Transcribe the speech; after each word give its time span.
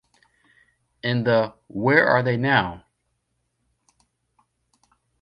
In 1.03 1.25
the 1.25 1.53
Where 1.67 2.07
Are 2.07 2.23
They 2.23 2.35
Now? 2.35 2.87